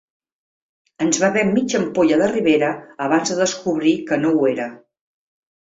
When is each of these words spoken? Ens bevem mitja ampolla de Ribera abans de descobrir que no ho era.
Ens 1.05 1.13
bevem 1.23 1.51
mitja 1.57 1.77
ampolla 1.83 2.19
de 2.21 2.31
Ribera 2.33 2.71
abans 3.09 3.35
de 3.35 3.39
descobrir 3.43 3.95
que 4.09 4.23
no 4.25 4.37
ho 4.39 4.53
era. 4.57 4.71